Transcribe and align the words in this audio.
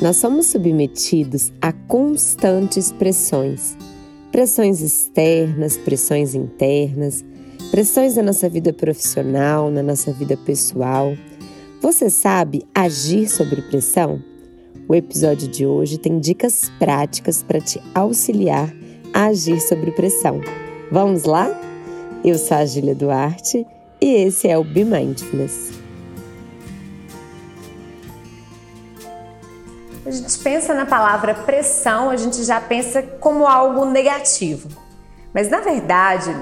Nós 0.00 0.16
somos 0.16 0.46
submetidos 0.46 1.52
a 1.60 1.72
constantes 1.72 2.92
pressões. 2.92 3.76
Pressões 4.30 4.80
externas, 4.80 5.76
pressões 5.76 6.36
internas, 6.36 7.24
pressões 7.72 8.14
na 8.14 8.22
nossa 8.22 8.48
vida 8.48 8.72
profissional, 8.72 9.72
na 9.72 9.82
nossa 9.82 10.12
vida 10.12 10.36
pessoal. 10.36 11.16
Você 11.80 12.10
sabe 12.10 12.64
agir 12.72 13.28
sobre 13.28 13.60
pressão? 13.62 14.22
O 14.88 14.94
episódio 14.94 15.48
de 15.48 15.66
hoje 15.66 15.98
tem 15.98 16.20
dicas 16.20 16.70
práticas 16.78 17.42
para 17.42 17.60
te 17.60 17.82
auxiliar 17.92 18.72
a 19.12 19.26
agir 19.26 19.60
sobre 19.60 19.90
pressão. 19.90 20.40
Vamos 20.92 21.24
lá? 21.24 21.50
Eu 22.24 22.38
sou 22.38 22.56
a 22.56 22.64
Gília 22.64 22.94
Duarte 22.94 23.66
e 24.00 24.06
esse 24.06 24.46
é 24.46 24.56
o 24.56 24.62
Be 24.62 24.84
Mindfulness. 24.84 25.77
Gente 30.28 30.40
pensa 30.40 30.74
na 30.74 30.84
palavra 30.84 31.32
pressão, 31.32 32.10
a 32.10 32.16
gente 32.16 32.44
já 32.44 32.60
pensa 32.60 33.02
como 33.02 33.46
algo 33.46 33.86
negativo. 33.86 34.68
Mas 35.32 35.48
na 35.48 35.60
verdade, 35.60 36.36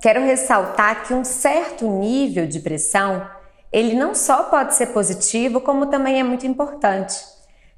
quero 0.00 0.20
ressaltar 0.20 1.02
que 1.02 1.12
um 1.12 1.24
certo 1.24 1.84
nível 1.84 2.46
de 2.46 2.60
pressão, 2.60 3.28
ele 3.72 3.96
não 3.96 4.14
só 4.14 4.44
pode 4.44 4.76
ser 4.76 4.86
positivo, 4.86 5.60
como 5.60 5.86
também 5.86 6.20
é 6.20 6.22
muito 6.22 6.46
importante. 6.46 7.16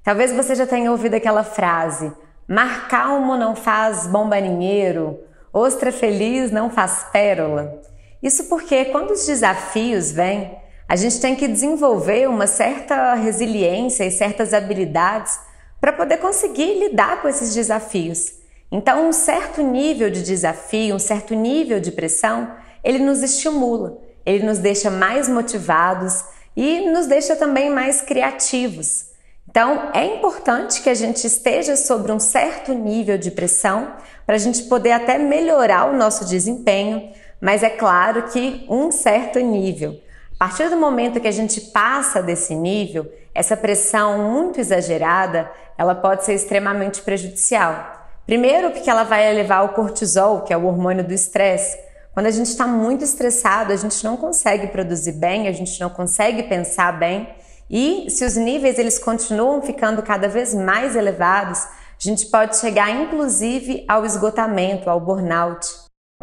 Talvez 0.04 0.30
você 0.30 0.54
já 0.54 0.66
tenha 0.66 0.90
ouvido 0.90 1.14
aquela 1.14 1.42
frase: 1.42 2.12
mar 2.46 2.86
calmo 2.88 3.34
não 3.34 3.56
faz 3.56 4.06
bom 4.06 4.24
marinheiro, 4.24 5.18
ostra 5.54 5.90
feliz 5.90 6.50
não 6.50 6.68
faz 6.68 7.06
pérola. 7.10 7.80
Isso 8.22 8.44
porque 8.44 8.84
quando 8.86 9.12
os 9.12 9.24
desafios 9.24 10.12
vêm, 10.12 10.54
a 10.86 10.96
gente 10.96 11.18
tem 11.18 11.34
que 11.34 11.48
desenvolver 11.48 12.28
uma 12.28 12.46
certa 12.46 13.14
resiliência 13.14 14.04
e 14.04 14.10
certas 14.10 14.52
habilidades 14.52 15.45
para 15.86 15.92
poder 15.92 16.16
conseguir 16.16 16.80
lidar 16.80 17.22
com 17.22 17.28
esses 17.28 17.54
desafios. 17.54 18.32
Então, 18.72 19.08
um 19.08 19.12
certo 19.12 19.62
nível 19.62 20.10
de 20.10 20.20
desafio, 20.20 20.96
um 20.96 20.98
certo 20.98 21.32
nível 21.32 21.78
de 21.78 21.92
pressão, 21.92 22.50
ele 22.82 22.98
nos 22.98 23.22
estimula, 23.22 23.96
ele 24.24 24.44
nos 24.44 24.58
deixa 24.58 24.90
mais 24.90 25.28
motivados 25.28 26.24
e 26.56 26.90
nos 26.90 27.06
deixa 27.06 27.36
também 27.36 27.70
mais 27.70 28.00
criativos. 28.00 29.10
Então, 29.48 29.92
é 29.94 30.04
importante 30.04 30.82
que 30.82 30.90
a 30.90 30.94
gente 30.94 31.24
esteja 31.24 31.76
sobre 31.76 32.10
um 32.10 32.18
certo 32.18 32.74
nível 32.74 33.16
de 33.16 33.30
pressão 33.30 33.92
para 34.26 34.34
a 34.34 34.40
gente 34.40 34.64
poder 34.64 34.90
até 34.90 35.18
melhorar 35.18 35.88
o 35.88 35.96
nosso 35.96 36.24
desempenho, 36.24 37.12
mas 37.40 37.62
é 37.62 37.70
claro 37.70 38.24
que 38.24 38.66
um 38.68 38.90
certo 38.90 39.38
nível. 39.38 40.00
A 40.40 40.48
partir 40.48 40.68
do 40.68 40.76
momento 40.76 41.20
que 41.20 41.28
a 41.28 41.32
gente 41.32 41.60
passa 41.60 42.20
desse 42.20 42.56
nível, 42.56 43.08
essa 43.36 43.56
pressão 43.56 44.18
muito 44.18 44.58
exagerada, 44.58 45.50
ela 45.76 45.94
pode 45.94 46.24
ser 46.24 46.34
extremamente 46.34 47.02
prejudicial. 47.02 47.94
Primeiro, 48.24 48.70
porque 48.70 48.90
ela 48.90 49.04
vai 49.04 49.30
elevar 49.30 49.64
o 49.64 49.68
cortisol, 49.68 50.40
que 50.40 50.52
é 50.52 50.56
o 50.56 50.64
hormônio 50.64 51.04
do 51.04 51.12
estresse. 51.12 51.78
Quando 52.12 52.26
a 52.26 52.30
gente 52.30 52.48
está 52.48 52.66
muito 52.66 53.04
estressado, 53.04 53.72
a 53.72 53.76
gente 53.76 54.02
não 54.02 54.16
consegue 54.16 54.68
produzir 54.68 55.12
bem, 55.12 55.46
a 55.46 55.52
gente 55.52 55.78
não 55.78 55.90
consegue 55.90 56.44
pensar 56.44 56.98
bem. 56.98 57.28
E 57.68 58.10
se 58.10 58.24
os 58.24 58.36
níveis 58.36 58.78
eles 58.78 58.98
continuam 58.98 59.60
ficando 59.60 60.02
cada 60.02 60.28
vez 60.28 60.54
mais 60.54 60.96
elevados, 60.96 61.60
a 61.62 62.00
gente 62.00 62.26
pode 62.26 62.56
chegar 62.56 62.90
inclusive 62.90 63.84
ao 63.86 64.04
esgotamento, 64.04 64.88
ao 64.88 64.98
burnout. 64.98 65.66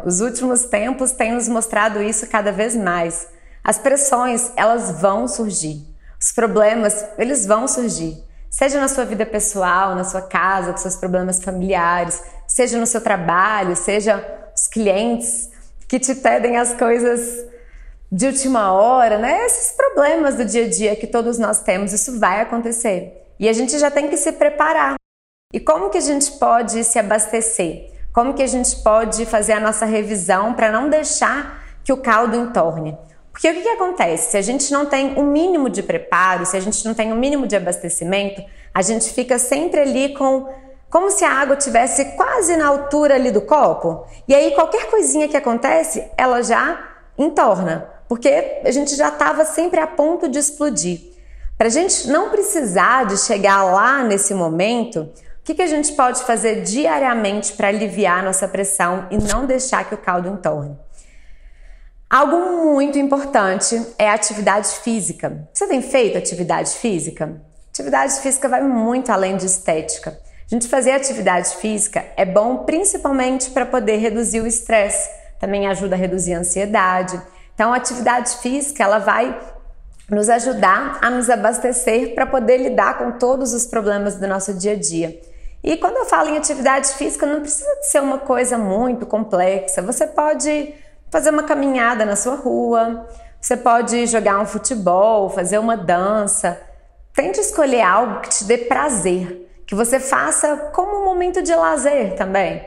Os 0.04 0.20
últimos 0.20 0.64
tempos 0.64 1.12
têm 1.12 1.32
nos 1.32 1.48
mostrado 1.48 2.02
isso 2.02 2.26
cada 2.26 2.50
vez 2.50 2.74
mais. 2.74 3.28
As 3.62 3.78
pressões, 3.78 4.52
elas 4.56 5.00
vão 5.00 5.28
surgir. 5.28 5.93
Os 6.24 6.32
problemas, 6.32 7.04
eles 7.18 7.44
vão 7.44 7.68
surgir. 7.68 8.16
Seja 8.48 8.80
na 8.80 8.88
sua 8.88 9.04
vida 9.04 9.26
pessoal, 9.26 9.94
na 9.94 10.04
sua 10.04 10.22
casa, 10.22 10.72
com 10.72 10.78
seus 10.78 10.96
problemas 10.96 11.44
familiares, 11.44 12.22
seja 12.48 12.78
no 12.78 12.86
seu 12.86 13.02
trabalho, 13.02 13.76
seja 13.76 14.24
os 14.56 14.66
clientes 14.66 15.50
que 15.86 16.00
te 16.00 16.14
pedem 16.14 16.56
as 16.56 16.72
coisas 16.72 17.44
de 18.10 18.26
última 18.26 18.72
hora, 18.72 19.18
né? 19.18 19.44
Esses 19.44 19.76
problemas 19.76 20.36
do 20.36 20.46
dia 20.46 20.64
a 20.64 20.68
dia 20.68 20.96
que 20.96 21.06
todos 21.06 21.38
nós 21.38 21.60
temos, 21.60 21.92
isso 21.92 22.18
vai 22.18 22.40
acontecer. 22.40 23.22
E 23.38 23.46
a 23.46 23.52
gente 23.52 23.78
já 23.78 23.90
tem 23.90 24.08
que 24.08 24.16
se 24.16 24.32
preparar. 24.32 24.94
E 25.52 25.60
como 25.60 25.90
que 25.90 25.98
a 25.98 26.00
gente 26.00 26.32
pode 26.38 26.84
se 26.84 26.98
abastecer? 26.98 27.92
Como 28.14 28.32
que 28.32 28.42
a 28.42 28.46
gente 28.46 28.76
pode 28.76 29.26
fazer 29.26 29.52
a 29.52 29.60
nossa 29.60 29.84
revisão 29.84 30.54
para 30.54 30.72
não 30.72 30.88
deixar 30.88 31.62
que 31.84 31.92
o 31.92 31.98
caldo 31.98 32.34
entorne? 32.34 32.96
Porque 33.34 33.50
o 33.50 33.52
que, 33.52 33.62
que 33.62 33.68
acontece? 33.68 34.30
Se 34.30 34.36
a 34.36 34.42
gente 34.42 34.72
não 34.72 34.86
tem 34.86 35.18
um 35.18 35.24
mínimo 35.24 35.68
de 35.68 35.82
preparo, 35.82 36.46
se 36.46 36.56
a 36.56 36.60
gente 36.60 36.84
não 36.84 36.94
tem 36.94 37.12
um 37.12 37.16
mínimo 37.16 37.48
de 37.48 37.56
abastecimento, 37.56 38.40
a 38.72 38.80
gente 38.80 39.12
fica 39.12 39.40
sempre 39.40 39.80
ali 39.80 40.14
com 40.14 40.48
como 40.88 41.10
se 41.10 41.24
a 41.24 41.32
água 41.32 41.56
tivesse 41.56 42.04
quase 42.16 42.56
na 42.56 42.68
altura 42.68 43.16
ali 43.16 43.32
do 43.32 43.40
copo. 43.40 44.06
E 44.28 44.34
aí 44.34 44.52
qualquer 44.52 44.88
coisinha 44.88 45.26
que 45.26 45.36
acontece, 45.36 46.08
ela 46.16 46.44
já 46.44 46.78
entorna, 47.18 47.90
porque 48.08 48.62
a 48.64 48.70
gente 48.70 48.94
já 48.94 49.08
estava 49.08 49.44
sempre 49.44 49.80
a 49.80 49.86
ponto 49.88 50.28
de 50.28 50.38
explodir. 50.38 51.00
Para 51.58 51.66
a 51.66 51.70
gente 51.70 52.06
não 52.06 52.30
precisar 52.30 53.04
de 53.06 53.18
chegar 53.18 53.64
lá 53.64 54.04
nesse 54.04 54.32
momento, 54.32 55.00
o 55.00 55.10
que, 55.42 55.54
que 55.54 55.62
a 55.62 55.66
gente 55.66 55.92
pode 55.94 56.22
fazer 56.22 56.62
diariamente 56.62 57.54
para 57.54 57.66
aliviar 57.66 58.22
nossa 58.22 58.46
pressão 58.46 59.08
e 59.10 59.18
não 59.18 59.44
deixar 59.44 59.88
que 59.88 59.94
o 59.96 59.98
caldo 59.98 60.28
entorne? 60.28 60.78
Algo 62.14 62.36
muito 62.72 62.96
importante 62.96 63.84
é 63.98 64.08
a 64.08 64.14
atividade 64.14 64.68
física. 64.68 65.48
Você 65.52 65.66
tem 65.66 65.82
feito 65.82 66.16
atividade 66.16 66.70
física? 66.70 67.42
Atividade 67.72 68.20
física 68.20 68.48
vai 68.48 68.62
muito 68.62 69.10
além 69.10 69.36
de 69.36 69.46
estética. 69.46 70.10
A 70.10 70.48
gente 70.48 70.68
fazer 70.68 70.92
atividade 70.92 71.56
física 71.56 72.04
é 72.16 72.24
bom 72.24 72.58
principalmente 72.58 73.50
para 73.50 73.66
poder 73.66 73.96
reduzir 73.96 74.40
o 74.40 74.46
estresse, 74.46 75.10
também 75.40 75.66
ajuda 75.66 75.96
a 75.96 75.98
reduzir 75.98 76.34
a 76.34 76.38
ansiedade. 76.38 77.20
Então, 77.52 77.72
a 77.72 77.78
atividade 77.78 78.30
física 78.36 78.84
ela 78.84 78.98
vai 79.00 79.36
nos 80.08 80.28
ajudar 80.28 81.00
a 81.02 81.10
nos 81.10 81.28
abastecer 81.28 82.14
para 82.14 82.26
poder 82.26 82.58
lidar 82.58 82.96
com 82.96 83.18
todos 83.18 83.52
os 83.52 83.66
problemas 83.66 84.14
do 84.14 84.28
nosso 84.28 84.54
dia 84.54 84.74
a 84.74 84.76
dia. 84.76 85.20
E 85.64 85.76
quando 85.78 85.96
eu 85.96 86.04
falo 86.04 86.28
em 86.28 86.36
atividade 86.36 86.92
física, 86.92 87.26
não 87.26 87.40
precisa 87.40 87.68
ser 87.82 88.00
uma 88.00 88.18
coisa 88.18 88.56
muito 88.56 89.04
complexa. 89.04 89.82
Você 89.82 90.06
pode 90.06 90.72
fazer 91.14 91.30
uma 91.30 91.44
caminhada 91.44 92.04
na 92.04 92.16
sua 92.16 92.34
rua, 92.34 93.06
você 93.40 93.56
pode 93.56 94.04
jogar 94.08 94.40
um 94.40 94.46
futebol, 94.46 95.30
fazer 95.30 95.58
uma 95.58 95.76
dança. 95.76 96.60
Tente 97.14 97.38
escolher 97.38 97.82
algo 97.82 98.20
que 98.20 98.30
te 98.30 98.42
dê 98.42 98.58
prazer, 98.58 99.48
que 99.64 99.76
você 99.76 100.00
faça 100.00 100.56
como 100.74 101.02
um 101.02 101.04
momento 101.04 101.40
de 101.40 101.54
lazer 101.54 102.16
também. 102.16 102.66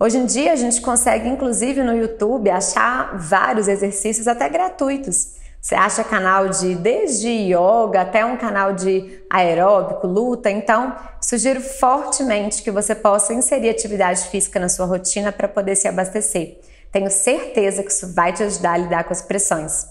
Hoje 0.00 0.16
em 0.16 0.24
dia 0.24 0.54
a 0.54 0.56
gente 0.56 0.80
consegue, 0.80 1.28
inclusive 1.28 1.82
no 1.82 1.94
YouTube, 1.94 2.48
achar 2.48 3.18
vários 3.18 3.68
exercícios 3.68 4.26
até 4.26 4.48
gratuitos. 4.48 5.34
Você 5.60 5.74
acha 5.74 6.02
canal 6.02 6.48
de 6.48 6.74
desde 6.76 7.28
yoga 7.28 8.00
até 8.00 8.24
um 8.24 8.38
canal 8.38 8.72
de 8.72 9.22
aeróbico, 9.28 10.06
luta. 10.06 10.50
Então, 10.50 10.96
sugiro 11.20 11.60
fortemente 11.60 12.62
que 12.62 12.70
você 12.70 12.94
possa 12.94 13.34
inserir 13.34 13.68
atividade 13.68 14.22
física 14.28 14.58
na 14.58 14.70
sua 14.70 14.86
rotina 14.86 15.30
para 15.30 15.48
poder 15.48 15.76
se 15.76 15.86
abastecer. 15.86 16.58
Tenho 16.94 17.10
certeza 17.10 17.82
que 17.82 17.90
isso 17.90 18.14
vai 18.14 18.32
te 18.32 18.44
ajudar 18.44 18.74
a 18.74 18.76
lidar 18.76 19.02
com 19.02 19.12
as 19.12 19.20
pressões. 19.20 19.84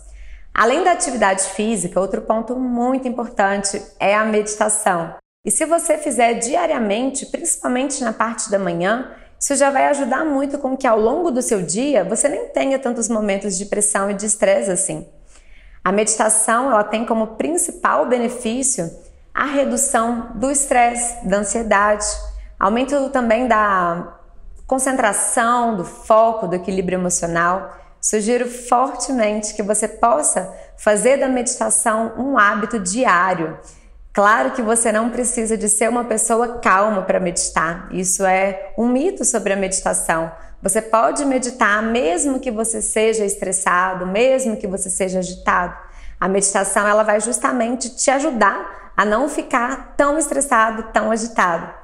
Além 0.53 0.85
da 0.85 0.93
atividade 0.93 1.43
física, 1.43 1.99
outro 1.99 2.21
ponto 2.21 2.55
muito 2.55 3.05
importante 3.05 3.83
é 3.99 4.15
a 4.15 4.23
meditação. 4.23 5.13
E 5.45 5.51
se 5.51 5.65
você 5.65 5.97
fizer 5.97 6.35
diariamente, 6.35 7.25
principalmente 7.25 8.01
na 8.01 8.13
parte 8.13 8.49
da 8.49 8.57
manhã, 8.57 9.11
isso 9.37 9.53
já 9.53 9.69
vai 9.69 9.87
ajudar 9.87 10.23
muito 10.23 10.57
com 10.57 10.77
que 10.77 10.87
ao 10.87 10.97
longo 10.97 11.29
do 11.29 11.41
seu 11.41 11.61
dia 11.61 12.05
você 12.05 12.29
nem 12.29 12.47
tenha 12.47 12.79
tantos 12.79 13.09
momentos 13.09 13.57
de 13.57 13.65
pressão 13.65 14.09
e 14.09 14.13
de 14.13 14.25
estresse 14.25 14.71
assim. 14.71 15.05
A 15.83 15.91
meditação 15.91 16.71
ela 16.71 16.85
tem 16.85 17.05
como 17.05 17.35
principal 17.35 18.05
benefício 18.05 18.89
a 19.33 19.43
redução 19.43 20.31
do 20.35 20.49
estresse, 20.49 21.27
da 21.27 21.39
ansiedade, 21.39 22.05
aumento 22.57 23.09
também 23.09 23.45
da 23.45 24.22
concentração, 24.67 25.75
do 25.75 25.85
foco, 25.85 26.47
do 26.47 26.55
equilíbrio 26.55 26.97
emocional, 26.97 27.77
sugiro 28.01 28.49
fortemente 28.49 29.53
que 29.53 29.63
você 29.63 29.87
possa 29.87 30.53
fazer 30.77 31.17
da 31.17 31.27
meditação 31.27 32.13
um 32.17 32.37
hábito 32.37 32.79
diário. 32.79 33.57
Claro 34.11 34.51
que 34.51 34.61
você 34.61 34.91
não 34.91 35.09
precisa 35.09 35.57
de 35.57 35.67
ser 35.67 35.89
uma 35.89 36.03
pessoa 36.03 36.59
calma 36.59 37.01
para 37.01 37.19
meditar. 37.19 37.87
Isso 37.91 38.23
é 38.25 38.73
um 38.77 38.87
mito 38.87 39.25
sobre 39.25 39.53
a 39.53 39.55
meditação. 39.55 40.31
Você 40.61 40.81
pode 40.81 41.25
meditar 41.25 41.81
mesmo 41.81 42.39
que 42.39 42.51
você 42.51 42.81
seja 42.81 43.25
estressado, 43.25 44.05
mesmo 44.05 44.55
que 44.55 44.67
você 44.67 44.89
seja 44.89 45.19
agitado. 45.19 45.75
A 46.19 46.27
meditação 46.27 46.87
ela 46.87 47.03
vai 47.03 47.19
justamente 47.19 47.89
te 47.95 48.11
ajudar 48.11 48.93
a 48.95 49.03
não 49.03 49.27
ficar 49.27 49.93
tão 49.97 50.17
estressado, 50.17 50.83
tão 50.93 51.11
agitado. 51.11 51.82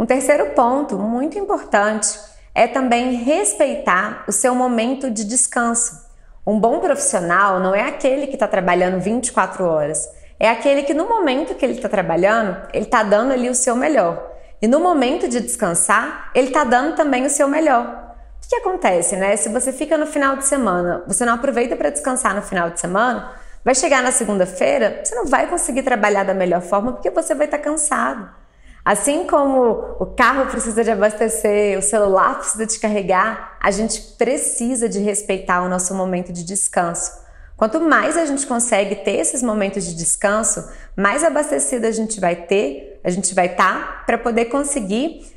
Um 0.00 0.06
terceiro 0.06 0.46
ponto 0.52 0.96
muito 0.96 1.38
importante 1.38 2.18
é 2.54 2.66
também 2.66 3.16
respeitar 3.16 4.24
o 4.26 4.32
seu 4.32 4.54
momento 4.54 5.10
de 5.10 5.24
descanso. 5.24 6.08
Um 6.46 6.58
bom 6.58 6.78
profissional 6.78 7.60
não 7.60 7.74
é 7.74 7.82
aquele 7.82 8.26
que 8.26 8.32
está 8.32 8.48
trabalhando 8.48 8.98
24 8.98 9.62
horas. 9.62 10.08
é 10.38 10.48
aquele 10.48 10.84
que 10.84 10.94
no 10.94 11.06
momento 11.06 11.54
que 11.54 11.62
ele 11.62 11.74
está 11.74 11.86
trabalhando, 11.86 12.56
ele 12.72 12.86
está 12.86 13.02
dando 13.02 13.34
ali 13.34 13.50
o 13.50 13.54
seu 13.54 13.76
melhor. 13.76 14.26
E 14.62 14.66
no 14.66 14.80
momento 14.80 15.28
de 15.28 15.38
descansar, 15.38 16.30
ele 16.34 16.46
está 16.46 16.64
dando 16.64 16.96
também 16.96 17.26
o 17.26 17.30
seu 17.30 17.46
melhor. 17.46 18.16
O 18.42 18.48
que 18.48 18.56
acontece, 18.56 19.16
né? 19.16 19.36
Se 19.36 19.50
você 19.50 19.70
fica 19.70 19.98
no 19.98 20.06
final 20.06 20.34
de 20.34 20.46
semana, 20.46 21.04
você 21.06 21.26
não 21.26 21.34
aproveita 21.34 21.76
para 21.76 21.90
descansar 21.90 22.34
no 22.34 22.40
final 22.40 22.70
de 22.70 22.80
semana, 22.80 23.32
vai 23.62 23.74
chegar 23.74 24.02
na 24.02 24.12
segunda-feira, 24.12 25.02
você 25.04 25.14
não 25.14 25.26
vai 25.26 25.46
conseguir 25.46 25.82
trabalhar 25.82 26.24
da 26.24 26.32
melhor 26.32 26.62
forma 26.62 26.90
porque 26.94 27.10
você 27.10 27.34
vai 27.34 27.44
estar 27.44 27.58
tá 27.58 27.64
cansado. 27.64 28.39
Assim 28.84 29.26
como 29.26 29.96
o 30.00 30.06
carro 30.06 30.46
precisa 30.50 30.82
de 30.82 30.90
abastecer, 30.90 31.78
o 31.78 31.82
celular 31.82 32.38
precisa 32.38 32.64
de 32.64 32.78
carregar, 32.78 33.56
a 33.60 33.70
gente 33.70 34.00
precisa 34.16 34.88
de 34.88 34.98
respeitar 35.00 35.62
o 35.62 35.68
nosso 35.68 35.94
momento 35.94 36.32
de 36.32 36.42
descanso. 36.44 37.12
Quanto 37.56 37.78
mais 37.78 38.16
a 38.16 38.24
gente 38.24 38.46
consegue 38.46 38.96
ter 38.96 39.16
esses 39.16 39.42
momentos 39.42 39.84
de 39.84 39.94
descanso, 39.94 40.66
mais 40.96 41.22
abastecida 41.22 41.88
a 41.88 41.92
gente 41.92 42.18
vai 42.18 42.34
ter, 42.34 42.98
a 43.04 43.10
gente 43.10 43.34
vai 43.34 43.46
estar 43.46 43.74
tá, 43.74 44.02
para 44.06 44.16
poder 44.16 44.46
conseguir 44.46 45.30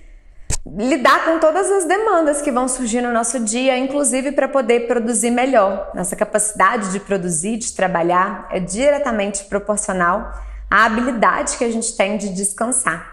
lidar 0.66 1.26
com 1.26 1.40
todas 1.40 1.70
as 1.70 1.84
demandas 1.84 2.42
que 2.42 2.50
vão 2.50 2.70
surgir 2.70 3.02
no 3.02 3.12
nosso 3.12 3.42
dia, 3.42 3.78
inclusive 3.78 4.32
para 4.32 4.48
poder 4.48 4.88
produzir 4.88 5.32
melhor. 5.32 5.92
Nossa 5.94 6.16
capacidade 6.16 6.94
de 6.94 7.00
produzir, 7.02 7.58
de 7.58 7.74
trabalhar, 7.74 8.48
é 8.50 8.60
diretamente 8.62 9.44
proporcional 9.44 10.32
à 10.72 10.86
habilidade 10.86 11.58
que 11.58 11.66
a 11.66 11.72
gente 11.72 11.96
tem 11.98 12.18
de 12.18 12.30
descansar. 12.30 13.13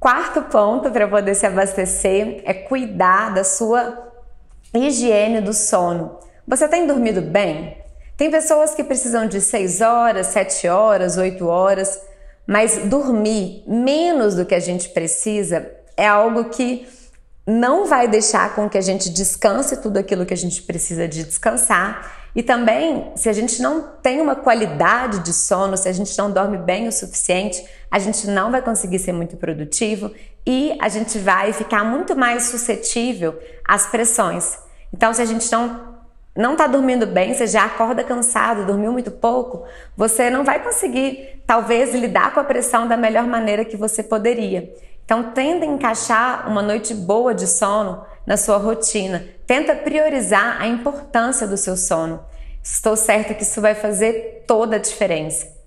Quarto 0.00 0.40
ponto 0.44 0.90
para 0.90 1.06
poder 1.06 1.34
se 1.34 1.44
abastecer 1.44 2.40
é 2.46 2.54
cuidar 2.54 3.34
da 3.34 3.44
sua 3.44 4.10
higiene 4.72 5.42
do 5.42 5.52
sono. 5.52 6.18
Você 6.48 6.66
tem 6.66 6.86
dormido 6.86 7.20
bem? 7.20 7.76
Tem 8.16 8.30
pessoas 8.30 8.74
que 8.74 8.82
precisam 8.82 9.28
de 9.28 9.42
6 9.42 9.82
horas, 9.82 10.28
7 10.28 10.68
horas, 10.68 11.18
8 11.18 11.46
horas, 11.46 12.00
mas 12.46 12.78
dormir 12.84 13.62
menos 13.66 14.34
do 14.34 14.46
que 14.46 14.54
a 14.54 14.58
gente 14.58 14.88
precisa 14.88 15.70
é 15.98 16.06
algo 16.06 16.44
que 16.44 16.88
não 17.46 17.84
vai 17.84 18.08
deixar 18.08 18.54
com 18.54 18.70
que 18.70 18.78
a 18.78 18.82
gente 18.82 19.10
descanse 19.10 19.76
tudo 19.82 19.98
aquilo 19.98 20.24
que 20.24 20.32
a 20.32 20.36
gente 20.36 20.62
precisa 20.62 21.06
de 21.06 21.24
descansar. 21.24 22.30
E 22.34 22.42
também, 22.42 23.12
se 23.16 23.28
a 23.28 23.32
gente 23.34 23.60
não 23.60 23.82
tem 24.02 24.20
uma 24.20 24.36
qualidade 24.36 25.18
de 25.18 25.32
sono, 25.32 25.76
se 25.76 25.88
a 25.88 25.92
gente 25.92 26.16
não 26.16 26.30
dorme 26.30 26.56
bem 26.56 26.88
o 26.88 26.92
suficiente, 26.92 27.62
a 27.90 27.98
gente 27.98 28.26
não 28.28 28.50
vai 28.50 28.62
conseguir 28.62 28.98
ser 28.98 29.12
muito 29.12 29.36
produtivo 29.36 30.12
e 30.46 30.76
a 30.80 30.88
gente 30.88 31.18
vai 31.18 31.52
ficar 31.52 31.84
muito 31.84 32.16
mais 32.16 32.44
suscetível 32.44 33.38
às 33.66 33.86
pressões. 33.86 34.58
Então, 34.92 35.12
se 35.12 35.20
a 35.20 35.24
gente 35.24 35.50
não 35.50 35.90
não 36.36 36.52
está 36.52 36.68
dormindo 36.68 37.06
bem, 37.06 37.34
você 37.34 37.46
já 37.46 37.64
acorda 37.64 38.04
cansado, 38.04 38.64
dormiu 38.64 38.92
muito 38.92 39.10
pouco, 39.10 39.64
você 39.96 40.30
não 40.30 40.44
vai 40.44 40.62
conseguir, 40.62 41.42
talvez, 41.44 41.92
lidar 41.92 42.32
com 42.32 42.38
a 42.38 42.44
pressão 42.44 42.86
da 42.86 42.96
melhor 42.96 43.26
maneira 43.26 43.64
que 43.64 43.76
você 43.76 44.02
poderia. 44.02 44.72
Então, 45.04 45.32
tenta 45.32 45.66
encaixar 45.66 46.48
uma 46.48 46.62
noite 46.62 46.94
boa 46.94 47.34
de 47.34 47.48
sono 47.48 48.04
na 48.24 48.36
sua 48.36 48.58
rotina. 48.58 49.26
Tenta 49.44 49.74
priorizar 49.74 50.62
a 50.62 50.68
importância 50.68 51.48
do 51.48 51.56
seu 51.56 51.76
sono. 51.76 52.24
Estou 52.62 52.94
certa 52.94 53.34
que 53.34 53.42
isso 53.42 53.60
vai 53.60 53.74
fazer 53.74 54.44
toda 54.46 54.76
a 54.76 54.78
diferença. 54.78 55.59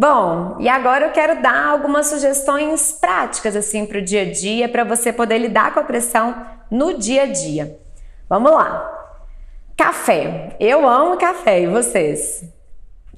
Bom, 0.00 0.58
e 0.60 0.68
agora 0.68 1.06
eu 1.06 1.10
quero 1.10 1.42
dar 1.42 1.70
algumas 1.70 2.06
sugestões 2.06 2.92
práticas 2.92 3.56
assim 3.56 3.84
para 3.84 3.98
o 3.98 4.00
dia 4.00 4.22
a 4.22 4.30
dia, 4.30 4.68
para 4.68 4.84
você 4.84 5.12
poder 5.12 5.38
lidar 5.38 5.74
com 5.74 5.80
a 5.80 5.82
pressão 5.82 6.40
no 6.70 6.96
dia 6.96 7.24
a 7.24 7.26
dia. 7.26 7.80
Vamos 8.28 8.52
lá. 8.52 8.88
Café. 9.76 10.54
Eu 10.60 10.88
amo 10.88 11.16
café 11.16 11.62
e 11.62 11.66
vocês? 11.66 12.44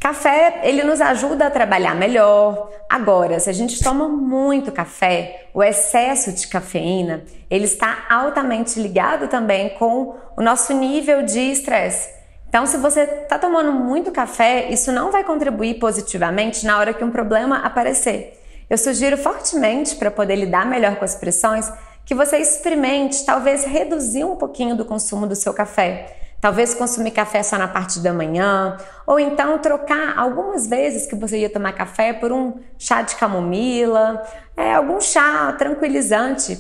Café, 0.01 0.61
ele 0.63 0.83
nos 0.83 1.03
ajuda 1.03 1.49
a 1.49 1.51
trabalhar 1.51 1.95
melhor. 1.95 2.71
Agora, 2.89 3.39
se 3.39 3.51
a 3.51 3.53
gente 3.53 3.85
toma 3.85 4.09
muito 4.09 4.73
café, 4.73 5.49
o 5.53 5.63
excesso 5.63 6.33
de 6.33 6.49
cafeína, 6.49 7.25
ele 7.51 7.67
está 7.67 8.07
altamente 8.09 8.81
ligado 8.81 9.29
também 9.29 9.69
com 9.75 10.15
o 10.35 10.41
nosso 10.41 10.73
nível 10.73 11.25
de 11.25 11.41
estresse. 11.41 12.20
Então, 12.51 12.67
se 12.67 12.77
você 12.79 13.03
está 13.03 13.39
tomando 13.39 13.71
muito 13.71 14.11
café, 14.11 14.71
isso 14.71 14.91
não 14.91 15.13
vai 15.13 15.23
contribuir 15.23 15.75
positivamente 15.79 16.67
na 16.67 16.79
hora 16.79 16.93
que 16.93 17.05
um 17.05 17.11
problema 17.11 17.59
aparecer. 17.59 18.43
Eu 18.69 18.77
sugiro 18.77 19.17
fortemente, 19.17 19.95
para 19.95 20.11
poder 20.11 20.35
lidar 20.35 20.67
melhor 20.67 20.97
com 20.97 21.05
as 21.05 21.15
pressões, 21.15 21.73
que 22.05 22.13
você 22.13 22.39
experimente 22.39 23.25
talvez 23.25 23.65
reduzir 23.65 24.25
um 24.25 24.35
pouquinho 24.35 24.75
do 24.75 24.85
consumo 24.85 25.29
do 25.29 25.37
seu 25.37 25.55
café. 25.55 26.17
Talvez 26.41 26.75
consumir 26.75 27.13
café 27.13 27.41
só 27.45 27.57
na 27.57 27.69
parte 27.69 28.01
da 28.01 28.13
manhã, 28.13 28.77
ou 29.07 29.21
então 29.21 29.57
trocar 29.59 30.19
algumas 30.19 30.67
vezes 30.67 31.07
que 31.07 31.15
você 31.15 31.39
ia 31.39 31.51
tomar 31.51 31.73
café 31.73 32.13
por 32.13 32.33
um 32.33 32.59
chá 32.77 33.03
de 33.03 33.15
camomila, 33.15 34.27
é, 34.57 34.75
algum 34.75 35.01
chá 35.01 35.53
tranquilizante. 35.53 36.59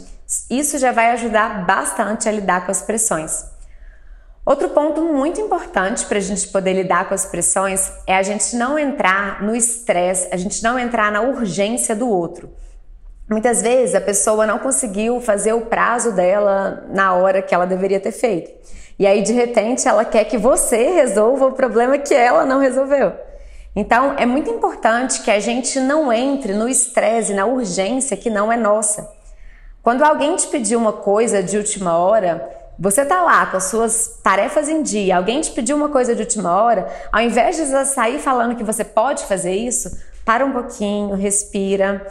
Isso 0.49 0.79
já 0.79 0.93
vai 0.93 1.11
ajudar 1.11 1.67
bastante 1.67 2.29
a 2.29 2.33
lidar 2.33 2.65
com 2.65 2.71
as 2.71 2.81
pressões. 2.81 3.45
Outro 4.51 4.69
ponto 4.71 5.01
muito 5.01 5.41
importante 5.41 6.05
para 6.07 6.19
a 6.19 6.21
gente 6.21 6.49
poder 6.49 6.73
lidar 6.73 7.07
com 7.07 7.15
as 7.15 7.25
pressões 7.25 7.93
é 8.05 8.17
a 8.17 8.23
gente 8.25 8.57
não 8.57 8.77
entrar 8.77 9.41
no 9.45 9.55
estresse, 9.55 10.27
a 10.33 10.37
gente 10.37 10.61
não 10.61 10.77
entrar 10.77 11.13
na 11.13 11.21
urgência 11.21 11.95
do 11.95 12.09
outro. 12.09 12.51
Muitas 13.31 13.63
vezes 13.63 13.95
a 13.95 14.01
pessoa 14.01 14.45
não 14.49 14.59
conseguiu 14.59 15.21
fazer 15.21 15.53
o 15.53 15.67
prazo 15.67 16.11
dela 16.11 16.85
na 16.89 17.15
hora 17.15 17.41
que 17.41 17.55
ela 17.55 17.65
deveria 17.65 18.01
ter 18.01 18.11
feito. 18.11 18.51
E 18.99 19.07
aí, 19.07 19.23
de 19.23 19.33
repente, 19.33 19.87
ela 19.87 20.05
quer 20.05 20.25
que 20.25 20.37
você 20.37 20.95
resolva 20.95 21.47
o 21.47 21.53
problema 21.53 21.97
que 21.97 22.13
ela 22.13 22.45
não 22.45 22.59
resolveu. 22.59 23.13
Então, 23.77 24.17
é 24.19 24.27
muito 24.27 24.51
importante 24.51 25.23
que 25.23 25.31
a 25.31 25.39
gente 25.39 25.79
não 25.79 26.13
entre 26.13 26.55
no 26.55 26.69
estresse, 26.69 27.35
na 27.35 27.47
urgência 27.47 28.17
que 28.17 28.29
não 28.29 28.53
é 28.53 28.57
nossa. 28.57 29.09
Quando 29.81 30.03
alguém 30.03 30.35
te 30.35 30.49
pediu 30.49 30.81
uma 30.81 30.93
coisa 30.93 31.41
de 31.41 31.57
última 31.57 31.97
hora, 31.97 32.60
você 32.81 33.05
tá 33.05 33.21
lá 33.21 33.45
com 33.45 33.59
as 33.59 33.65
suas 33.65 34.19
tarefas 34.23 34.67
em 34.67 34.83
dia, 34.83 35.19
alguém 35.19 35.43
te 35.43 35.51
pediu 35.51 35.77
uma 35.77 35.91
coisa 35.91 36.15
de 36.15 36.23
última 36.23 36.63
hora, 36.63 36.89
ao 37.13 37.21
invés 37.21 37.57
de 37.57 37.85
sair 37.85 38.19
falando 38.19 38.57
que 38.57 38.65
você 38.65 38.83
pode 38.83 39.27
fazer 39.27 39.55
isso, 39.55 39.99
para 40.25 40.47
um 40.47 40.51
pouquinho, 40.51 41.15
respira 41.15 42.07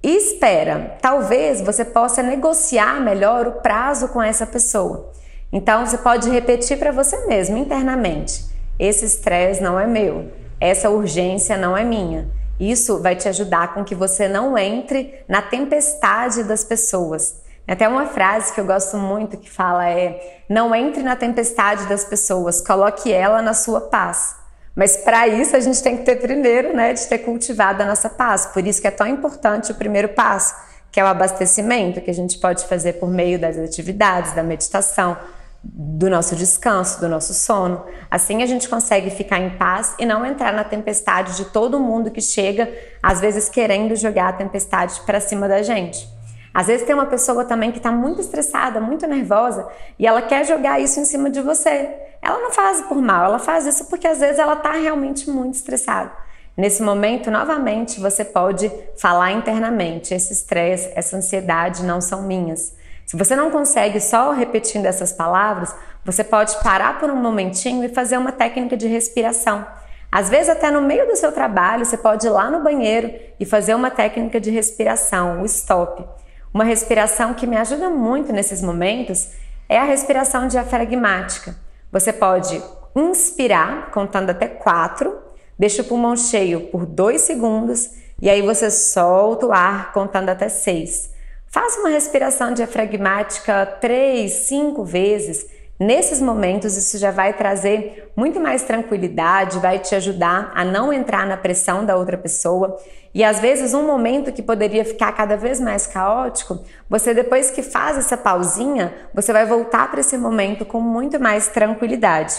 e 0.00 0.16
espera. 0.16 0.96
Talvez 1.02 1.60
você 1.60 1.84
possa 1.84 2.22
negociar 2.22 3.00
melhor 3.00 3.48
o 3.48 3.52
prazo 3.62 4.06
com 4.08 4.22
essa 4.22 4.46
pessoa. 4.46 5.10
Então 5.52 5.84
você 5.84 5.98
pode 5.98 6.30
repetir 6.30 6.78
para 6.78 6.92
você 6.92 7.26
mesmo 7.26 7.56
internamente: 7.56 8.44
esse 8.78 9.04
estresse 9.04 9.60
não 9.60 9.78
é 9.78 9.88
meu, 9.88 10.30
essa 10.60 10.88
urgência 10.88 11.56
não 11.56 11.76
é 11.76 11.82
minha. 11.82 12.30
Isso 12.60 13.00
vai 13.00 13.16
te 13.16 13.28
ajudar 13.28 13.74
com 13.74 13.82
que 13.82 13.94
você 13.94 14.28
não 14.28 14.56
entre 14.56 15.14
na 15.26 15.42
tempestade 15.42 16.44
das 16.44 16.62
pessoas. 16.62 17.41
Até 17.66 17.88
uma 17.88 18.06
frase 18.06 18.52
que 18.52 18.60
eu 18.60 18.64
gosto 18.64 18.96
muito 18.96 19.36
que 19.36 19.50
fala 19.50 19.88
é: 19.88 20.42
não 20.48 20.74
entre 20.74 21.02
na 21.02 21.16
tempestade 21.16 21.86
das 21.86 22.04
pessoas, 22.04 22.60
coloque 22.60 23.12
ela 23.12 23.40
na 23.40 23.54
sua 23.54 23.80
paz. 23.80 24.36
Mas 24.74 24.96
para 24.96 25.28
isso 25.28 25.54
a 25.54 25.60
gente 25.60 25.82
tem 25.82 25.98
que 25.98 26.04
ter 26.04 26.16
primeiro, 26.16 26.74
né, 26.74 26.92
de 26.94 27.06
ter 27.06 27.18
cultivado 27.18 27.82
a 27.82 27.86
nossa 27.86 28.08
paz. 28.08 28.46
Por 28.46 28.66
isso 28.66 28.80
que 28.80 28.88
é 28.88 28.90
tão 28.90 29.06
importante 29.06 29.70
o 29.70 29.74
primeiro 29.74 30.08
passo, 30.08 30.54
que 30.90 30.98
é 30.98 31.04
o 31.04 31.06
abastecimento, 31.06 32.00
que 32.00 32.10
a 32.10 32.14
gente 32.14 32.38
pode 32.38 32.64
fazer 32.64 32.94
por 32.94 33.10
meio 33.10 33.38
das 33.38 33.58
atividades, 33.58 34.32
da 34.32 34.42
meditação, 34.42 35.16
do 35.62 36.10
nosso 36.10 36.34
descanso, 36.34 37.00
do 37.00 37.08
nosso 37.08 37.34
sono. 37.34 37.84
Assim 38.10 38.42
a 38.42 38.46
gente 38.46 38.68
consegue 38.68 39.10
ficar 39.10 39.38
em 39.38 39.50
paz 39.50 39.94
e 39.98 40.06
não 40.06 40.24
entrar 40.26 40.52
na 40.52 40.64
tempestade 40.64 41.36
de 41.36 41.44
todo 41.46 41.78
mundo 41.78 42.10
que 42.10 42.20
chega, 42.20 42.68
às 43.02 43.20
vezes 43.20 43.48
querendo 43.48 43.94
jogar 43.94 44.28
a 44.28 44.32
tempestade 44.32 45.00
para 45.06 45.20
cima 45.20 45.46
da 45.46 45.62
gente. 45.62 46.08
Às 46.54 46.66
vezes 46.66 46.86
tem 46.86 46.94
uma 46.94 47.06
pessoa 47.06 47.44
também 47.44 47.70
que 47.70 47.78
está 47.78 47.90
muito 47.90 48.20
estressada, 48.20 48.80
muito 48.80 49.06
nervosa 49.06 49.66
e 49.98 50.06
ela 50.06 50.20
quer 50.20 50.44
jogar 50.44 50.80
isso 50.80 51.00
em 51.00 51.04
cima 51.04 51.30
de 51.30 51.40
você. 51.40 51.90
Ela 52.20 52.38
não 52.38 52.52
faz 52.52 52.82
por 52.82 53.00
mal, 53.00 53.24
ela 53.24 53.38
faz 53.38 53.66
isso 53.66 53.86
porque 53.86 54.06
às 54.06 54.20
vezes 54.20 54.38
ela 54.38 54.54
está 54.54 54.72
realmente 54.72 55.30
muito 55.30 55.54
estressada. 55.54 56.12
Nesse 56.56 56.82
momento, 56.82 57.30
novamente, 57.30 57.98
você 57.98 58.24
pode 58.24 58.70
falar 58.98 59.32
internamente: 59.32 60.12
esse 60.12 60.32
estresse, 60.32 60.92
essa 60.94 61.16
ansiedade 61.16 61.82
não 61.82 62.00
são 62.00 62.22
minhas. 62.22 62.74
Se 63.06 63.16
você 63.16 63.34
não 63.34 63.50
consegue 63.50 64.00
só 64.00 64.32
repetindo 64.32 64.86
essas 64.86 65.12
palavras, 65.12 65.74
você 66.04 66.22
pode 66.22 66.54
parar 66.62 67.00
por 67.00 67.10
um 67.10 67.16
momentinho 67.16 67.84
e 67.84 67.88
fazer 67.88 68.18
uma 68.18 68.32
técnica 68.32 68.76
de 68.76 68.86
respiração. 68.86 69.66
Às 70.10 70.28
vezes, 70.28 70.50
até 70.50 70.70
no 70.70 70.82
meio 70.82 71.06
do 71.06 71.16
seu 71.16 71.32
trabalho, 71.32 71.86
você 71.86 71.96
pode 71.96 72.26
ir 72.26 72.30
lá 72.30 72.50
no 72.50 72.62
banheiro 72.62 73.10
e 73.40 73.46
fazer 73.46 73.74
uma 73.74 73.90
técnica 73.90 74.38
de 74.38 74.50
respiração, 74.50 75.40
o 75.40 75.46
stop. 75.46 76.04
Uma 76.52 76.64
respiração 76.64 77.32
que 77.32 77.46
me 77.46 77.56
ajuda 77.56 77.88
muito 77.88 78.32
nesses 78.32 78.60
momentos 78.60 79.30
é 79.68 79.78
a 79.78 79.84
respiração 79.84 80.46
diafragmática. 80.46 81.56
Você 81.90 82.12
pode 82.12 82.62
inspirar 82.94 83.90
contando 83.90 84.30
até 84.30 84.46
quatro, 84.46 85.18
deixa 85.58 85.80
o 85.80 85.84
pulmão 85.84 86.14
cheio 86.14 86.68
por 86.68 86.84
dois 86.84 87.22
segundos 87.22 87.90
e 88.20 88.28
aí 88.28 88.42
você 88.42 88.70
solta 88.70 89.46
o 89.46 89.52
ar 89.52 89.92
contando 89.92 90.28
até 90.28 90.48
seis. 90.48 91.10
Faça 91.46 91.80
uma 91.80 91.88
respiração 91.88 92.52
diafragmática 92.52 93.64
três, 93.80 94.32
cinco 94.32 94.84
vezes 94.84 95.46
Nesses 95.78 96.20
momentos, 96.20 96.76
isso 96.76 96.96
já 96.96 97.10
vai 97.10 97.32
trazer 97.32 98.12
muito 98.14 98.38
mais 98.38 98.62
tranquilidade, 98.62 99.58
vai 99.58 99.78
te 99.78 99.94
ajudar 99.94 100.52
a 100.54 100.64
não 100.64 100.92
entrar 100.92 101.26
na 101.26 101.36
pressão 101.36 101.84
da 101.84 101.96
outra 101.96 102.16
pessoa. 102.16 102.78
E 103.12 103.24
às 103.24 103.40
vezes, 103.40 103.74
um 103.74 103.86
momento 103.86 104.32
que 104.32 104.42
poderia 104.42 104.84
ficar 104.84 105.12
cada 105.12 105.36
vez 105.36 105.58
mais 105.60 105.86
caótico, 105.86 106.64
você 106.88 107.12
depois 107.12 107.50
que 107.50 107.62
faz 107.62 107.98
essa 107.98 108.16
pausinha, 108.16 108.94
você 109.12 109.32
vai 109.32 109.44
voltar 109.44 109.90
para 109.90 110.00
esse 110.00 110.16
momento 110.16 110.64
com 110.64 110.80
muito 110.80 111.18
mais 111.18 111.48
tranquilidade. 111.48 112.36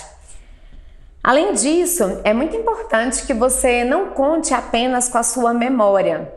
Além 1.23 1.53
disso, 1.53 2.19
é 2.23 2.33
muito 2.33 2.55
importante 2.55 3.25
que 3.25 3.33
você 3.33 3.83
não 3.83 4.09
conte 4.09 4.53
apenas 4.53 5.09
com 5.09 5.17
a 5.17 5.23
sua 5.23 5.53
memória. 5.53 6.31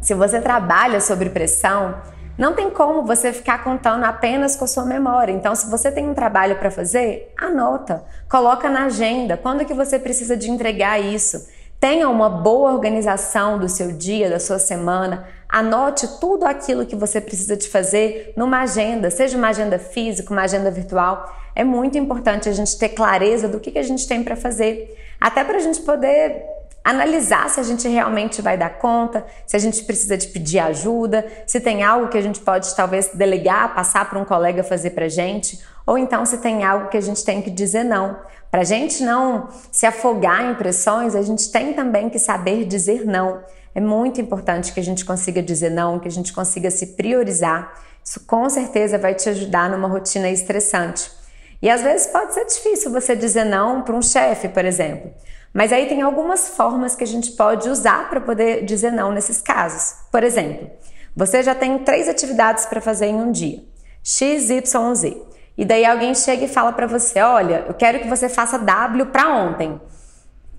Se 0.00 0.14
você 0.14 0.40
trabalha 0.40 1.00
sobre 1.00 1.30
pressão, 1.30 2.00
não 2.40 2.54
tem 2.54 2.70
como 2.70 3.02
você 3.02 3.34
ficar 3.34 3.62
contando 3.62 4.02
apenas 4.02 4.56
com 4.56 4.64
a 4.64 4.66
sua 4.66 4.86
memória. 4.86 5.30
Então, 5.30 5.54
se 5.54 5.68
você 5.68 5.92
tem 5.92 6.08
um 6.08 6.14
trabalho 6.14 6.56
para 6.56 6.70
fazer, 6.70 7.30
anota, 7.36 8.02
coloca 8.30 8.70
na 8.70 8.86
agenda 8.86 9.36
quando 9.36 9.62
que 9.62 9.74
você 9.74 9.98
precisa 9.98 10.34
de 10.34 10.50
entregar 10.50 10.98
isso. 10.98 11.46
Tenha 11.78 12.08
uma 12.08 12.30
boa 12.30 12.72
organização 12.72 13.58
do 13.58 13.68
seu 13.68 13.92
dia, 13.92 14.30
da 14.30 14.40
sua 14.40 14.58
semana. 14.58 15.28
Anote 15.46 16.08
tudo 16.18 16.46
aquilo 16.46 16.86
que 16.86 16.96
você 16.96 17.20
precisa 17.20 17.58
de 17.58 17.68
fazer 17.68 18.32
numa 18.34 18.62
agenda, 18.62 19.10
seja 19.10 19.36
uma 19.36 19.48
agenda 19.48 19.78
física, 19.78 20.32
uma 20.32 20.44
agenda 20.44 20.70
virtual. 20.70 21.30
É 21.54 21.62
muito 21.62 21.98
importante 21.98 22.48
a 22.48 22.52
gente 22.52 22.78
ter 22.78 22.88
clareza 22.88 23.48
do 23.48 23.60
que, 23.60 23.70
que 23.70 23.78
a 23.78 23.82
gente 23.82 24.08
tem 24.08 24.24
para 24.24 24.34
fazer, 24.34 24.96
até 25.20 25.44
para 25.44 25.58
a 25.58 25.60
gente 25.60 25.82
poder 25.82 26.42
analisar 26.84 27.48
se 27.50 27.60
a 27.60 27.62
gente 27.62 27.86
realmente 27.86 28.40
vai 28.40 28.56
dar 28.56 28.78
conta, 28.78 29.24
se 29.46 29.54
a 29.56 29.58
gente 29.58 29.84
precisa 29.84 30.16
de 30.16 30.28
pedir 30.28 30.58
ajuda, 30.58 31.26
se 31.46 31.60
tem 31.60 31.82
algo 31.82 32.08
que 32.08 32.18
a 32.18 32.22
gente 32.22 32.40
pode 32.40 32.74
talvez 32.74 33.10
delegar, 33.12 33.74
passar 33.74 34.08
para 34.08 34.18
um 34.18 34.24
colega 34.24 34.64
fazer 34.64 34.90
para 34.90 35.08
gente, 35.08 35.60
ou 35.86 35.98
então 35.98 36.24
se 36.24 36.38
tem 36.38 36.64
algo 36.64 36.88
que 36.88 36.96
a 36.96 37.00
gente 37.00 37.24
tem 37.24 37.42
que 37.42 37.50
dizer 37.50 37.84
não. 37.84 38.18
Para 38.50 38.62
a 38.62 38.64
gente 38.64 39.02
não 39.02 39.48
se 39.70 39.86
afogar 39.86 40.44
em 40.50 40.54
pressões, 40.54 41.14
a 41.14 41.22
gente 41.22 41.52
tem 41.52 41.72
também 41.72 42.08
que 42.08 42.18
saber 42.18 42.64
dizer 42.64 43.04
não. 43.04 43.42
É 43.74 43.80
muito 43.80 44.20
importante 44.20 44.72
que 44.72 44.80
a 44.80 44.82
gente 44.82 45.04
consiga 45.04 45.42
dizer 45.42 45.70
não, 45.70 46.00
que 46.00 46.08
a 46.08 46.10
gente 46.10 46.32
consiga 46.32 46.70
se 46.70 46.88
priorizar. 46.88 47.72
Isso 48.04 48.20
com 48.26 48.48
certeza 48.48 48.98
vai 48.98 49.14
te 49.14 49.28
ajudar 49.28 49.70
numa 49.70 49.86
rotina 49.86 50.28
estressante. 50.28 51.10
E 51.62 51.68
às 51.68 51.82
vezes 51.82 52.06
pode 52.08 52.34
ser 52.34 52.44
difícil 52.46 52.90
você 52.90 53.14
dizer 53.14 53.44
não 53.44 53.82
para 53.82 53.94
um 53.94 54.02
chefe, 54.02 54.48
por 54.48 54.64
exemplo. 54.64 55.12
Mas 55.52 55.72
aí 55.72 55.86
tem 55.86 56.00
algumas 56.00 56.50
formas 56.50 56.94
que 56.94 57.02
a 57.02 57.06
gente 57.06 57.32
pode 57.32 57.68
usar 57.68 58.08
para 58.08 58.20
poder 58.20 58.64
dizer 58.64 58.92
não 58.92 59.12
nesses 59.12 59.42
casos. 59.42 59.96
Por 60.10 60.22
exemplo, 60.22 60.70
você 61.14 61.42
já 61.42 61.54
tem 61.54 61.78
três 61.78 62.08
atividades 62.08 62.66
para 62.66 62.80
fazer 62.80 63.06
em 63.06 63.16
um 63.16 63.32
dia: 63.32 63.62
X, 64.02 64.48
Y, 64.48 64.94
Z. 64.94 65.22
E 65.58 65.64
daí 65.64 65.84
alguém 65.84 66.14
chega 66.14 66.44
e 66.44 66.48
fala 66.48 66.72
para 66.72 66.86
você: 66.86 67.20
Olha, 67.20 67.64
eu 67.66 67.74
quero 67.74 67.98
que 68.00 68.08
você 68.08 68.28
faça 68.28 68.58
W 68.58 69.06
para 69.06 69.28
ontem. 69.28 69.80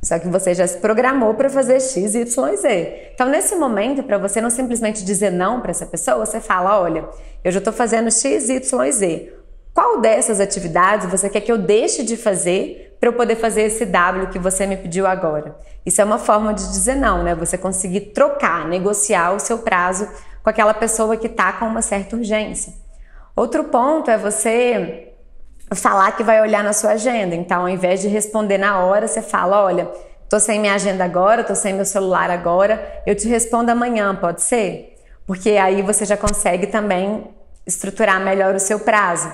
Só 0.03 0.17
que 0.17 0.27
você 0.27 0.53
já 0.53 0.65
se 0.65 0.79
programou 0.79 1.35
para 1.35 1.47
fazer 1.49 1.79
X, 1.79 2.15
Y, 2.15 2.57
Z. 2.57 3.11
Então, 3.13 3.29
nesse 3.29 3.55
momento, 3.55 4.01
para 4.01 4.17
você 4.17 4.41
não 4.41 4.49
simplesmente 4.49 5.05
dizer 5.05 5.31
não 5.31 5.61
para 5.61 5.71
essa 5.71 5.85
pessoa, 5.85 6.25
você 6.25 6.41
fala: 6.41 6.79
Olha, 6.79 7.07
eu 7.43 7.51
já 7.51 7.59
estou 7.59 7.73
fazendo 7.73 8.11
X, 8.11 8.49
Y, 8.49 8.91
Z. 8.91 9.33
Qual 9.73 10.01
dessas 10.01 10.41
atividades 10.41 11.09
você 11.09 11.29
quer 11.29 11.39
que 11.39 11.51
eu 11.51 11.57
deixe 11.57 12.03
de 12.03 12.17
fazer 12.17 12.90
para 13.01 13.09
eu 13.09 13.13
poder 13.13 13.35
fazer 13.35 13.63
esse 13.63 13.83
W 13.83 14.27
que 14.27 14.37
você 14.37 14.67
me 14.67 14.77
pediu 14.77 15.07
agora. 15.07 15.55
Isso 15.83 15.99
é 15.99 16.05
uma 16.05 16.19
forma 16.19 16.53
de 16.53 16.61
dizer 16.67 16.93
não, 16.93 17.23
né? 17.23 17.33
Você 17.33 17.57
conseguir 17.57 18.11
trocar, 18.13 18.67
negociar 18.67 19.31
o 19.31 19.39
seu 19.39 19.57
prazo 19.57 20.07
com 20.43 20.49
aquela 20.51 20.71
pessoa 20.71 21.17
que 21.17 21.25
está 21.25 21.51
com 21.51 21.65
uma 21.65 21.81
certa 21.81 22.15
urgência. 22.15 22.71
Outro 23.35 23.63
ponto 23.63 24.11
é 24.11 24.19
você 24.19 25.13
falar 25.73 26.11
que 26.11 26.23
vai 26.23 26.41
olhar 26.41 26.63
na 26.63 26.73
sua 26.73 26.91
agenda. 26.91 27.33
Então, 27.33 27.61
ao 27.61 27.69
invés 27.69 28.01
de 28.01 28.07
responder 28.07 28.59
na 28.59 28.79
hora, 28.81 29.07
você 29.07 29.23
fala: 29.23 29.63
olha, 29.63 29.89
tô 30.29 30.39
sem 30.39 30.59
minha 30.59 30.75
agenda 30.75 31.03
agora, 31.03 31.43
tô 31.43 31.55
sem 31.55 31.73
meu 31.73 31.85
celular 31.85 32.29
agora, 32.29 33.01
eu 33.07 33.15
te 33.15 33.27
respondo 33.27 33.71
amanhã, 33.71 34.15
pode 34.15 34.43
ser? 34.43 34.95
Porque 35.25 35.51
aí 35.51 35.81
você 35.81 36.05
já 36.05 36.15
consegue 36.17 36.67
também 36.67 37.27
estruturar 37.65 38.19
melhor 38.19 38.53
o 38.53 38.59
seu 38.59 38.79
prazo. 38.79 39.33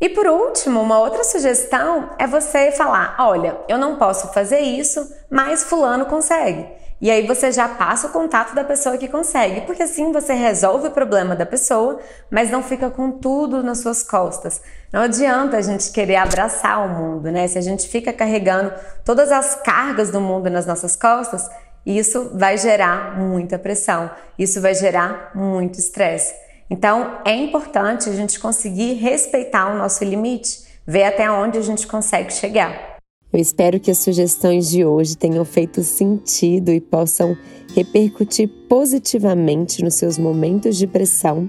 E 0.00 0.08
por 0.08 0.26
último, 0.26 0.80
uma 0.80 1.00
outra 1.00 1.24
sugestão 1.24 2.10
é 2.18 2.26
você 2.26 2.70
falar: 2.70 3.16
olha, 3.18 3.58
eu 3.68 3.78
não 3.78 3.96
posso 3.96 4.32
fazer 4.32 4.60
isso, 4.60 5.12
mas 5.30 5.64
Fulano 5.64 6.06
consegue. 6.06 6.66
E 7.00 7.12
aí 7.12 7.24
você 7.26 7.52
já 7.52 7.68
passa 7.68 8.08
o 8.08 8.10
contato 8.10 8.56
da 8.56 8.64
pessoa 8.64 8.98
que 8.98 9.06
consegue, 9.06 9.60
porque 9.60 9.84
assim 9.84 10.10
você 10.10 10.32
resolve 10.32 10.88
o 10.88 10.90
problema 10.90 11.36
da 11.36 11.46
pessoa, 11.46 12.00
mas 12.28 12.50
não 12.50 12.60
fica 12.60 12.90
com 12.90 13.12
tudo 13.12 13.62
nas 13.62 13.78
suas 13.78 14.02
costas. 14.02 14.60
Não 14.92 15.02
adianta 15.02 15.56
a 15.56 15.62
gente 15.62 15.92
querer 15.92 16.16
abraçar 16.16 16.84
o 16.84 16.88
mundo, 16.88 17.30
né? 17.30 17.46
Se 17.46 17.56
a 17.56 17.60
gente 17.60 17.88
fica 17.88 18.12
carregando 18.12 18.72
todas 19.04 19.30
as 19.30 19.54
cargas 19.54 20.10
do 20.10 20.20
mundo 20.20 20.50
nas 20.50 20.66
nossas 20.66 20.96
costas, 20.96 21.48
isso 21.86 22.32
vai 22.34 22.58
gerar 22.58 23.16
muita 23.16 23.58
pressão, 23.58 24.10
isso 24.36 24.60
vai 24.60 24.74
gerar 24.74 25.30
muito 25.36 25.78
estresse. 25.78 26.34
Então, 26.70 27.18
é 27.24 27.34
importante 27.34 28.08
a 28.08 28.12
gente 28.12 28.38
conseguir 28.38 28.94
respeitar 28.94 29.74
o 29.74 29.78
nosso 29.78 30.04
limite, 30.04 30.64
ver 30.86 31.04
até 31.04 31.30
onde 31.30 31.58
a 31.58 31.62
gente 31.62 31.86
consegue 31.86 32.32
chegar. 32.32 32.98
Eu 33.32 33.38
espero 33.38 33.78
que 33.78 33.90
as 33.90 33.98
sugestões 33.98 34.70
de 34.70 34.84
hoje 34.84 35.16
tenham 35.16 35.44
feito 35.44 35.82
sentido 35.82 36.70
e 36.70 36.80
possam 36.80 37.36
repercutir 37.74 38.48
positivamente 38.68 39.84
nos 39.84 39.94
seus 39.94 40.16
momentos 40.16 40.76
de 40.76 40.86
pressão. 40.86 41.48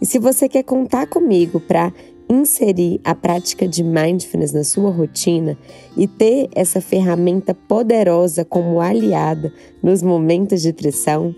E 0.00 0.06
se 0.06 0.18
você 0.18 0.48
quer 0.48 0.62
contar 0.62 1.06
comigo 1.08 1.60
para 1.60 1.92
inserir 2.28 3.00
a 3.04 3.14
prática 3.14 3.66
de 3.66 3.82
mindfulness 3.82 4.52
na 4.52 4.64
sua 4.64 4.90
rotina 4.90 5.56
e 5.96 6.06
ter 6.06 6.48
essa 6.54 6.80
ferramenta 6.80 7.54
poderosa 7.54 8.44
como 8.44 8.80
aliada 8.80 9.52
nos 9.82 10.02
momentos 10.02 10.62
de 10.62 10.72
pressão, 10.72 11.34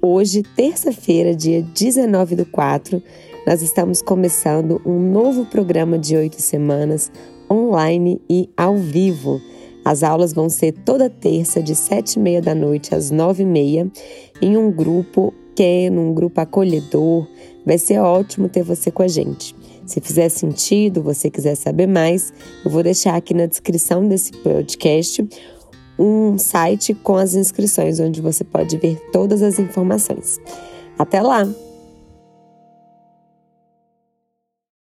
Hoje, 0.00 0.44
terça-feira, 0.54 1.34
dia 1.34 1.60
19 1.60 2.36
do 2.36 2.46
4, 2.46 3.02
nós 3.44 3.62
estamos 3.62 4.00
começando 4.00 4.80
um 4.86 4.96
novo 4.96 5.44
programa 5.44 5.98
de 5.98 6.16
oito 6.16 6.40
semanas, 6.40 7.10
online 7.50 8.20
e 8.30 8.48
ao 8.56 8.76
vivo. 8.76 9.40
As 9.84 10.04
aulas 10.04 10.32
vão 10.32 10.48
ser 10.48 10.70
toda 10.70 11.10
terça, 11.10 11.60
de 11.60 11.74
sete 11.74 12.14
e 12.14 12.18
meia 12.20 12.40
da 12.40 12.54
noite 12.54 12.94
às 12.94 13.10
nove 13.10 13.42
e 13.42 13.46
meia, 13.46 13.90
em 14.40 14.56
um 14.56 14.70
grupo 14.70 15.34
pequeno, 15.58 16.00
um 16.00 16.14
grupo 16.14 16.40
acolhedor. 16.40 17.26
Vai 17.66 17.78
ser 17.78 17.98
ótimo 17.98 18.48
ter 18.48 18.62
você 18.62 18.92
com 18.92 19.02
a 19.02 19.08
gente. 19.08 19.52
Se 19.84 20.00
fizer 20.00 20.28
sentido, 20.28 21.02
você 21.02 21.28
quiser 21.28 21.56
saber 21.56 21.88
mais, 21.88 22.32
eu 22.64 22.70
vou 22.70 22.84
deixar 22.84 23.16
aqui 23.16 23.34
na 23.34 23.46
descrição 23.46 24.06
desse 24.06 24.30
podcast 24.30 25.26
um 25.98 26.38
site 26.38 26.94
com 26.94 27.16
as 27.16 27.34
inscrições 27.34 27.98
onde 28.00 28.20
você 28.20 28.44
pode 28.44 28.76
ver 28.76 28.96
todas 29.12 29.42
as 29.42 29.58
informações. 29.58 30.40
Até 30.98 31.20
lá! 31.20 31.67